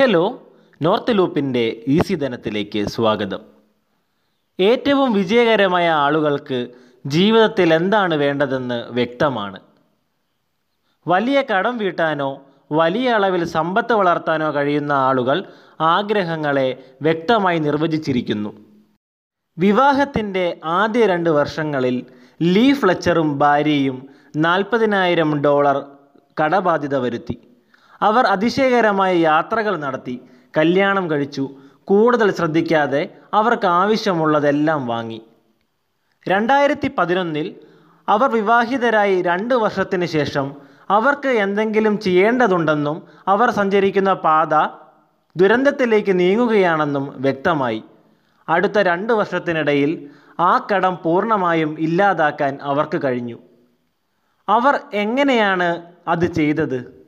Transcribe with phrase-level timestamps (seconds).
[0.00, 0.42] Hello
[0.82, 3.40] north ലൂപ്പിന്റെ easy ധനത്തിലേക്ക് സ്വാഗതം.
[4.60, 6.68] ഏറ്റവും വിജയകരമായ ആളുകൾക്ക്
[7.06, 9.60] ജീവിതത്തിൽ എന്താണ് വേണ്ടതെന്ന് വ്യക്തമാണ്.
[11.08, 12.42] വലിയ കടം വീട്ടാനോ
[12.72, 15.44] വലിയ അളവിൽ സമ്പത്ത് വളർത്താനോ കഴിയുന്ന ആളുകൾ
[15.80, 18.50] ആഗ്രഹങ്ങളെ വ്യക്തമായി നിർവചിച്ചിരിക്കുന്നു.
[19.58, 22.06] വിവാഹത്തിന്റെ ആദ്യ രണ്ട് വർഷങ്ങളിൽ
[22.42, 25.86] ലീ ഫ്ലെച്ചറും ഭാര്യയും നാൽപ്പതിനായിരം ഡോളർ
[26.42, 27.51] കടബാധ്യത വരുത്തി.
[28.02, 30.20] അവർ അതിശയകരമായ യാത്രകൾ നടത്തി
[30.56, 31.50] കല്യാണം കഴിച്ചു
[31.84, 33.02] കൂടുതൽ ശ്രദ്ധിക്കാതെ
[33.34, 35.20] അവർക്ക് ആവശ്യമുള്ളതെല്ലാം വാങ്ങി.
[36.28, 37.46] രണ്ടായിരത്തി പതിനൊന്നിൽ
[38.08, 40.46] അവർ വിവാഹിതരായി രണ്ട് വർഷത്തിന് ശേഷം
[40.90, 42.96] അവർക്ക് എന്തെങ്കിലും ചെയ്യേണ്ടതുണ്ടെന്നും
[43.28, 44.54] അവർ സഞ്ചരിക്കുന്ന പാത
[45.36, 47.80] ദുരന്തത്തിലേക്ക് നീങ്ങുകയാണെന്നും വ്യക്തമായി.
[48.48, 53.38] അടുത്ത രണ്ട് വർഷത്തിനിടയിൽ ആ കടം പൂർണമായും ഇല്ലാതാക്കാൻ അവർക്ക് കഴിഞ്ഞു.
[54.48, 55.68] അവർ എങ്ങനെയാണ്
[56.08, 57.01] അത് ചെയ്തത്?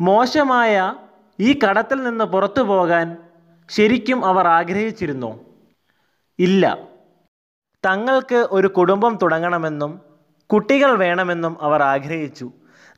[0.00, 0.94] മോശമായ
[1.40, 3.16] ഈ കടത്തിൽ നിന്ന് പുറത്തു പോകാൻ
[3.70, 5.40] ശരിക്കും അവർ ആഗ്രഹിച്ചിരുന്നു?
[6.38, 6.78] ഇല്ല.
[7.86, 10.00] തങ്ങൾക്ക് ഒരു കുടുംബം തുടങ്ങണമെന്നും
[10.52, 12.50] കുട്ടികൾ വേണമെന്നും അവർ ആഗ്രഹിച്ചു.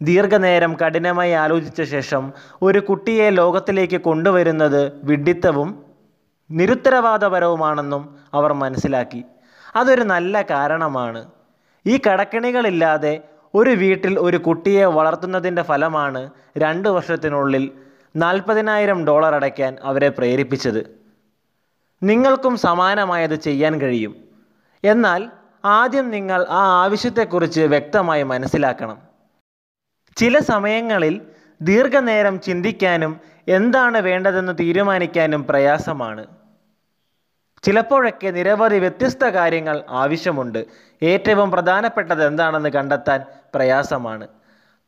[0.02, 5.84] ദീർഘനേരം കഠിനമായി ആലോചിച്ച ശേഷം ഒരു കുട്ടിയെ ലോകത്തിലേക്ക് കൊണ്ടുവരുന്നത് വിഡ്ഢിത്തവും
[6.50, 9.24] നിരുത്തരവാദപരവുമാണെന്നും അവർ മനസ്സിലാക്കി.
[9.76, 11.30] അതൊരു നല്ല കാരണമാണ്.
[11.86, 13.20] ഈ കടക്കിണികളില്ലാതെ
[13.56, 17.64] ഒരു വീട്ടിൽ ഒരു കുട്ടിയെ വളർത്തുന്നതിന്റെ ഫലമാണ് രണ്ട് വർഷത്തിനുള്ളിൽ
[18.16, 20.80] നാൽപ്പതിനായിരം ഡോളർ അടയ്ക്കാൻ അവരെ പ്രേരിപ്പിച്ചത്.
[22.02, 24.16] നിങ്ങൾക്കും സമാനമായത് ചെയ്യാൻ കഴിയും.
[24.84, 25.30] എന്നാൽ
[25.64, 28.98] ആദ്യം നിങ്ങൾ ആ ആവശ്യത്തെക്കുറിച്ച് വ്യക്തമായി മനസ്സിലാക്കണം.
[30.16, 31.14] ചില സമയങ്ങളിൽ
[31.62, 36.26] ദീർഘനേരം ചിന്തിക്കാനും എന്താണ് വേണ്ടതെന്ന് തീരുമാനിക്കാനും പ്രയാസമാണ്.
[37.62, 40.66] ചിലപ്പോഴൊക്കെ നിരവധി വ്യത്യസ്ത കാര്യങ്ങൾ ആവശ്യമുണ്ട്.
[41.02, 43.24] ഏറ്റവും പ്രധാനപ്പെട്ടത് എന്താണെന്ന് കണ്ടെത്താൻ
[43.54, 44.28] പ്രയാസമാണ്.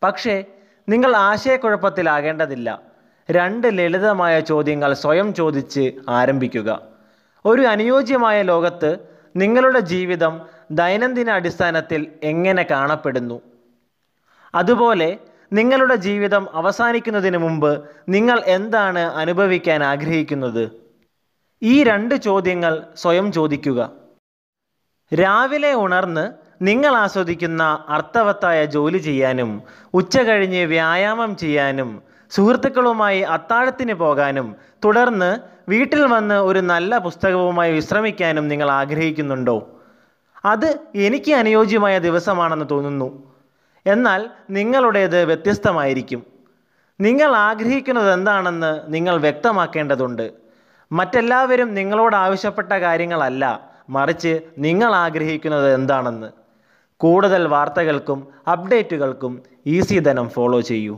[0.02, 0.44] പക്ഷേ
[0.88, 2.82] നിങ്ങൾ ആശയക്കുഴപ്പത്തിലാകേണ്ടതില്ല.
[3.30, 6.80] രണ്ട് ലളിതമായ ചോദ്യങ്ങൾ സ്വയം ചോദിച്ച് ആരംഭിക്കുക.
[7.44, 8.98] ഒരു അനുയോജ്യമായ ലോകത്ത്
[9.36, 13.40] നിങ്ങളുടെ ജീവിതം ദൈനംദിന അടിസ്ഥാനത്തിൽ എങ്ങനെ കാണപ്പെടുന്നു?
[14.54, 15.18] അതുപോലെ
[15.52, 20.70] നിങ്ങളുടെ ജീവിതം അവസാനിക്കുന്നതിന് മുമ്പ് നിങ്ങൾ എന്താണ് അനുഭവിക്കാൻ ആഗ്രഹിക്കുന്നത്?
[21.62, 23.90] ഈ രണ്ട് ചോദ്യങ്ങൾ സ്വയം ചോദിക്കുക.
[25.14, 29.62] രാവിലെ ഉണർന്ന് നിങ്ങൾ ആസ്വദിക്കുന്ന അർത്ഥവത്തായ ജോലി ചെയ്യാനും
[29.94, 35.38] ഉച്ച കഴിഞ്ഞ് വ്യായാമം ചെയ്യാനും സുഹൃത്തുക്കളുമായി അത്താഴത്തിന് പോകാനും തുടർന്ന്
[35.68, 39.80] വീട്ടിൽ വന്ന് ഒരു നല്ല പുസ്തകവുമായി വിശ്രമിക്കാനും നിങ്ങൾ ആഗ്രഹിക്കുന്നുണ്ടോ?
[40.44, 43.32] അത് എനിക്ക് അനുയോജ്യമായ ദിവസമാണെന്ന് തോന്നുന്നു.
[43.86, 46.26] എന്നാൽ നിങ്ങളുടേത് വ്യത്യസ്തമായിരിക്കും.
[47.00, 50.32] നിങ്ങൾ ആഗ്രഹിക്കുന്നത് എന്താണെന്ന് നിങ്ങൾ വ്യക്തമാക്കേണ്ടതുണ്ട്.
[50.92, 56.37] മറ്റെല്ലാവരും നിങ്ങളോട് ആവശ്യപ്പെട്ട കാര്യങ്ങളല്ല മറിച്ച് നിങ്ങൾ ആഗ്രഹിക്കുന്നത് എന്താണെന്ന്.
[57.00, 58.20] കൂടുതൽ വാർത്തകൾക്കും
[58.52, 59.32] അപ്ഡേറ്റുകൾക്കും
[59.66, 60.94] ഈസി ധനം ഫോളോ ചെയ്യൂ.